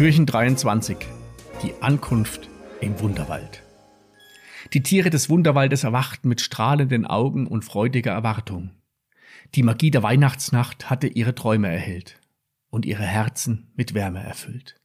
Türchen 0.00 0.24
23. 0.24 0.96
Die 1.62 1.74
Ankunft 1.82 2.48
im 2.80 2.98
Wunderwald. 3.00 3.62
Die 4.72 4.82
Tiere 4.82 5.10
des 5.10 5.28
Wunderwaldes 5.28 5.84
erwachten 5.84 6.26
mit 6.26 6.40
strahlenden 6.40 7.04
Augen 7.04 7.46
und 7.46 7.66
freudiger 7.66 8.12
Erwartung. 8.12 8.70
Die 9.54 9.62
Magie 9.62 9.90
der 9.90 10.02
Weihnachtsnacht 10.02 10.88
hatte 10.88 11.06
ihre 11.06 11.34
Träume 11.34 11.68
erhellt 11.68 12.18
und 12.70 12.86
ihre 12.86 13.02
Herzen 13.02 13.72
mit 13.76 13.92
Wärme 13.92 14.20
erfüllt. 14.20 14.80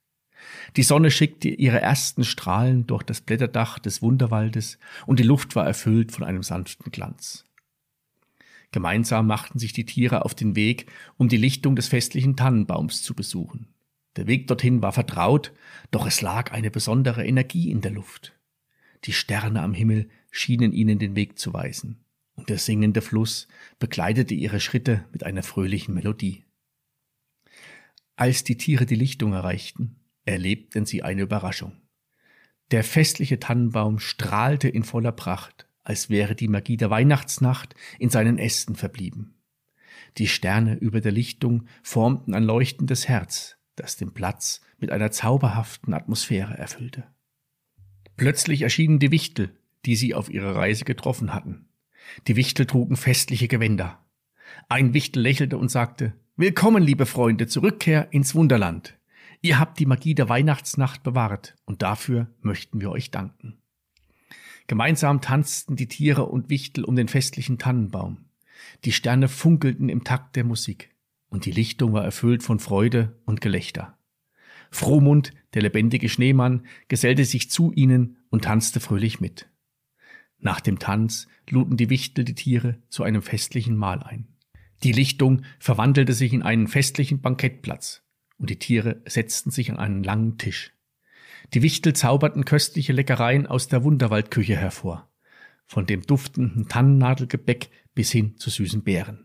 Die 0.76 0.84
Sonne 0.84 1.10
schickte 1.10 1.48
ihre 1.48 1.80
ersten 1.80 2.26
Strahlen 2.26 2.86
durch 2.86 3.04
das 3.04 3.22
Blätterdach 3.22 3.80
des 3.80 4.02
Wunderwaldes 4.02 4.80
und 5.06 5.18
die 5.18 5.24
Luft 5.24 5.56
war 5.56 5.66
erfüllt 5.66 6.12
von 6.12 6.26
einem 6.26 6.44
sanften 6.44 6.92
Glanz. 6.92 7.46
Gemeinsam 8.74 9.28
machten 9.28 9.60
sich 9.60 9.72
die 9.72 9.86
Tiere 9.86 10.26
auf 10.26 10.36
den 10.36 10.58
Weg, 10.58 10.92
um 11.16 11.30
die 11.30 11.38
Lichtung 11.38 11.78
des 11.78 11.88
festlichen 11.88 12.36
Tannenbaums 12.36 13.02
zu 13.02 13.14
besuchen. 13.14 13.70
Der 14.16 14.28
Weg 14.28 14.48
dorthin 14.48 14.82
war 14.82 14.94
vertraut, 14.94 15.52
doch 15.92 16.06
es 16.08 16.22
lag 16.22 16.52
eine 16.52 16.72
besondere 16.72 17.26
Energie 17.26 17.70
in 17.70 17.82
der 17.82 17.92
Luft. 17.92 18.34
Die 19.04 19.14
Sterne 19.14 19.62
am 19.62 19.74
Himmel 19.74 20.10
schienen 20.32 20.72
ihnen 20.72 21.00
den 21.00 21.16
Weg 21.16 21.38
zu 21.38 21.54
weisen, 21.54 22.04
und 22.36 22.50
der 22.50 22.58
singende 22.58 23.02
Fluss 23.02 23.48
begleitete 23.78 24.34
ihre 24.34 24.60
Schritte 24.60 25.06
mit 25.12 25.24
einer 25.24 25.44
fröhlichen 25.44 25.94
Melodie. 25.94 26.46
Als 28.16 28.44
die 28.44 28.58
Tiere 28.58 28.86
die 28.86 28.96
Lichtung 28.96 29.34
erreichten, 29.34 29.98
erlebten 30.24 30.86
sie 30.86 31.04
eine 31.04 31.24
Überraschung. 31.24 31.74
Der 32.72 32.84
festliche 32.84 33.40
Tannenbaum 33.40 34.00
strahlte 34.00 34.70
in 34.70 34.84
voller 34.84 35.12
Pracht, 35.12 35.68
als 35.84 36.10
wäre 36.10 36.36
die 36.36 36.48
Magie 36.48 36.78
der 36.78 36.90
Weihnachtsnacht 36.90 37.76
in 38.00 38.10
seinen 38.10 38.40
Ästen 38.40 38.76
verblieben. 38.76 39.36
Die 40.18 40.28
Sterne 40.28 40.76
über 40.76 41.02
der 41.02 41.12
Lichtung 41.12 41.68
formten 41.84 42.34
ein 42.34 42.44
leuchtendes 42.44 43.08
Herz, 43.08 43.58
das 43.76 43.98
den 43.98 44.14
Platz 44.14 44.62
mit 44.78 44.92
einer 44.92 45.12
zauberhaften 45.12 45.94
Atmosphäre 45.94 46.58
erfüllte. 46.58 47.04
Plötzlich 48.18 48.62
erschienen 48.62 49.00
die 49.00 49.12
Wichtel, 49.12 49.56
die 49.86 49.96
sie 49.96 50.14
auf 50.14 50.30
ihrer 50.30 50.56
Reise 50.56 50.86
getroffen 50.86 51.34
hatten. 51.34 51.68
Die 52.28 52.36
Wichtel 52.36 52.66
trugen 52.66 52.96
festliche 52.96 53.48
Gewänder. 53.48 54.04
Ein 54.70 54.94
Wichtel 54.94 55.22
lächelte 55.22 55.58
und 55.58 55.70
sagte, 55.70 56.14
Willkommen, 56.38 56.84
liebe 56.84 57.06
Freunde, 57.06 57.48
zur 57.48 57.64
Rückkehr 57.64 58.12
ins 58.12 58.36
Wunderland. 58.36 58.98
Ihr 59.42 59.60
habt 59.60 59.80
die 59.80 59.86
Magie 59.86 60.16
der 60.16 60.28
Weihnachtsnacht 60.28 61.04
bewahrt 61.04 61.56
und 61.66 61.82
dafür 61.82 62.28
möchten 62.42 62.82
wir 62.82 62.92
euch 62.92 63.12
danken. 63.12 63.58
Gemeinsam 64.68 65.22
tanzten 65.22 65.76
die 65.76 65.88
Tiere 65.88 66.26
und 66.26 66.50
Wichtel 66.50 66.84
um 66.84 66.96
den 66.96 67.08
festlichen 67.08 67.58
Tannenbaum. 67.58 68.26
Die 68.84 68.92
Sterne 68.92 69.28
funkelten 69.28 69.90
im 69.90 70.04
Takt 70.04 70.36
der 70.36 70.44
Musik 70.44 70.95
und 71.30 71.46
die 71.46 71.52
Lichtung 71.52 71.94
war 71.94 72.04
erfüllt 72.04 72.44
von 72.44 72.60
Freude 72.60 73.20
und 73.26 73.42
Gelächter. 73.42 73.98
Frohmund, 74.72 75.32
der 75.54 75.62
lebendige 75.62 76.10
Schneemann, 76.10 76.66
gesellte 76.88 77.26
sich 77.26 77.50
zu 77.50 77.72
ihnen 77.72 78.18
und 78.30 78.46
tanzte 78.46 78.80
fröhlich 78.80 79.20
mit. 79.20 79.50
Nach 80.40 80.60
dem 80.60 80.80
Tanz 80.80 81.28
luden 81.50 81.78
die 81.78 81.90
Wichtel 81.90 82.26
die 82.26 82.36
Tiere 82.36 82.82
zu 82.90 83.04
einem 83.04 83.22
festlichen 83.22 83.76
Mahl 83.76 84.04
ein. 84.04 84.28
Die 84.84 84.92
Lichtung 84.92 85.44
verwandelte 85.60 86.14
sich 86.14 86.34
in 86.34 86.44
einen 86.44 86.68
festlichen 86.68 87.22
Bankettplatz, 87.22 88.04
und 88.38 88.50
die 88.50 88.60
Tiere 88.60 89.02
setzten 89.08 89.50
sich 89.50 89.72
an 89.72 89.78
einen 89.78 90.04
langen 90.04 90.38
Tisch. 90.38 90.74
Die 91.54 91.62
Wichtel 91.62 91.94
zauberten 91.94 92.46
köstliche 92.46 92.94
Leckereien 92.94 93.48
aus 93.48 93.68
der 93.68 93.84
Wunderwaldküche 93.84 94.58
hervor, 94.58 95.10
von 95.66 95.86
dem 95.86 96.02
duftenden 96.02 96.68
Tannennadelgebäck 96.68 97.70
bis 97.94 98.12
hin 98.12 98.38
zu 98.38 98.50
süßen 98.50 98.84
Beeren. 98.84 99.25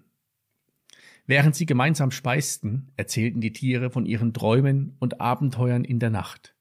Während 1.31 1.55
sie 1.55 1.65
gemeinsam 1.65 2.11
speisten, 2.11 2.89
erzählten 2.97 3.41
die 3.41 3.53
Tiere 3.53 3.91
von 3.91 4.05
ihren 4.05 4.35
Träumen 4.35 4.97
und 4.99 5.21
Abenteuern 5.21 5.85
in 5.85 6.01
der 6.01 6.11
Nacht. 6.11 6.57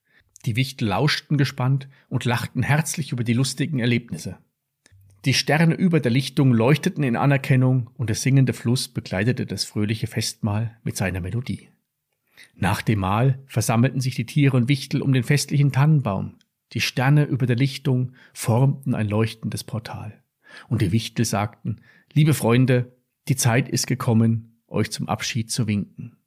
Die 0.46 0.56
Wichtel 0.56 0.90
lauschten 0.90 1.40
gespannt 1.40 1.90
und 2.08 2.24
lachten 2.24 2.62
herzlich 2.62 3.12
über 3.12 3.24
die 3.24 3.34
lustigen 3.34 3.80
Erlebnisse. 3.80 4.38
Die 5.26 5.34
Sterne 5.34 5.74
über 5.74 6.00
der 6.00 6.12
Lichtung 6.12 6.54
leuchteten 6.54 7.04
in 7.04 7.16
Anerkennung 7.16 7.90
und 7.96 8.10
der 8.12 8.16
singende 8.16 8.54
Fluss 8.54 8.90
begleitete 8.90 9.48
das 9.48 9.66
fröhliche 9.66 10.06
Festmahl 10.06 10.78
mit 10.84 10.96
seiner 10.96 11.20
Melodie. 11.20 11.70
Nach 12.54 12.84
dem 12.84 13.00
Mahl 13.00 13.40
versammelten 13.48 14.02
sich 14.02 14.14
die 14.14 14.28
Tiere 14.28 14.56
und 14.56 14.70
Wichtel 14.70 15.02
um 15.02 15.14
den 15.14 15.24
festlichen 15.24 15.72
Tannenbaum. 15.72 16.36
Die 16.74 16.82
Sterne 16.82 17.24
über 17.24 17.48
der 17.48 17.56
Lichtung 17.56 18.12
formten 18.34 18.94
ein 18.94 19.10
leuchtendes 19.10 19.64
Portal. 19.64 20.22
Und 20.68 20.84
die 20.84 20.92
Wichtel 20.92 21.26
sagten, 21.26 21.82
liebe 22.14 22.36
Freunde, 22.36 22.96
die 23.30 23.36
Zeit 23.36 23.68
ist 23.68 23.88
gekommen, 23.88 24.49
euch 24.72 24.92
zum 24.92 25.10
Abschied 25.10 25.52
zu 25.52 25.68
winken. 25.68 26.18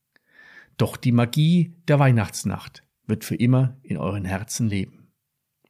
Doch 0.76 0.96
die 0.96 1.12
Magie 1.12 1.74
der 1.88 1.98
Weihnachtsnacht 1.98 2.84
wird 3.06 3.24
für 3.24 3.36
immer 3.36 3.76
in 3.82 3.96
euren 3.96 4.24
Herzen 4.24 4.68
leben. 4.68 5.08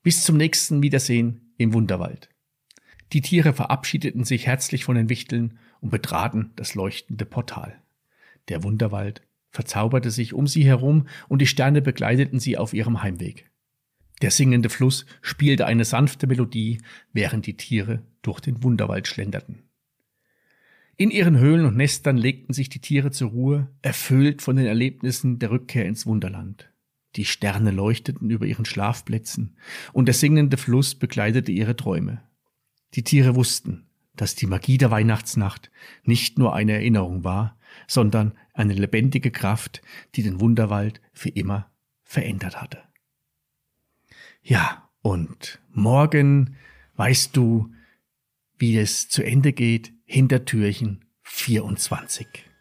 Bis 0.03 0.25
zum 0.25 0.37
nächsten 0.37 0.83
Wiedersehen 0.83 1.55
im 1.59 1.73
Wunderwald. 1.73 2.29
Die 3.13 3.21
Tiere 3.21 3.53
verabschiedeten 3.53 4.25
sich 4.25 4.47
herzlich 4.47 4.85
von 4.85 4.97
den 4.97 5.09
Wichteln 5.09 5.59
und 5.81 5.91
betraten 5.91 6.53
das 6.57 6.75
leuchtende 6.75 7.27
Portal. 7.27 7.83
Der 8.49 8.63
Wunderwald 8.63 9.23
verzauberte 9.51 10.11
sich 10.11 10.33
um 10.33 10.47
sie 10.47 10.65
herum 10.65 11.07
und 11.29 11.41
die 11.41 11.47
Sterne 11.47 11.83
begleiteten 11.83 12.41
sie 12.41 12.57
auf 12.57 12.73
ihrem 12.73 13.03
Heimweg. 13.03 13.51
Der 14.23 14.31
singende 14.31 14.71
Fluss 14.71 15.05
spielte 15.21 15.67
eine 15.67 15.85
sanfte 15.85 16.27
Melodie, 16.27 16.81
während 17.13 17.47
die 17.47 17.57
Tiere 17.57 18.03
durch 18.23 18.41
den 18.41 18.63
Wunderwald 18.63 19.09
schlenderten. 19.09 19.63
In 21.03 21.11
ihren 21.11 21.37
Höhlen 21.37 21.67
und 21.67 21.77
Nestern 21.77 22.17
legten 22.17 22.53
sich 22.53 22.69
die 22.69 22.79
Tiere 22.79 23.11
zur 23.11 23.31
Ruhe, 23.31 23.69
erfüllt 23.83 24.41
von 24.41 24.55
den 24.55 24.67
Erlebnissen 24.67 25.41
der 25.41 25.51
Rückkehr 25.51 25.85
ins 25.85 26.07
Wunderland. 26.07 26.71
Die 27.17 27.25
Sterne 27.25 27.73
leuchteten 27.73 28.31
über 28.31 28.47
ihren 28.47 28.65
Schlafplätzen, 28.65 29.57
und 29.93 30.07
der 30.07 30.15
singende 30.15 30.57
Fluss 30.59 30.95
begleitete 30.95 31.51
ihre 31.51 31.75
Träume. 31.75 32.23
Die 32.95 33.03
Tiere 33.03 33.35
wussten, 33.35 33.89
dass 34.15 34.37
die 34.37 34.47
Magie 34.47 34.79
der 34.79 34.93
Weihnachtsnacht 34.93 35.73
nicht 36.05 36.39
nur 36.39 36.55
eine 36.55 36.75
Erinnerung 36.75 37.25
war, 37.25 37.59
sondern 37.89 38.35
eine 38.55 38.75
lebendige 38.75 39.33
Kraft, 39.33 39.83
die 40.15 40.23
den 40.23 40.39
Wunderwald 40.39 41.01
für 41.13 41.31
immer 41.31 41.69
verändert 42.05 42.63
hatte. 42.63 42.79
Ja, 44.41 44.89
und 45.01 45.61
morgen 45.73 46.55
weißt 46.95 47.37
du, 47.37 47.73
wie 48.63 48.79
es 48.79 49.09
zu 49.09 49.25
Ende 49.25 49.53
geht, 49.53 49.93
Hintertürchen 50.05 51.05
24. 51.25 52.52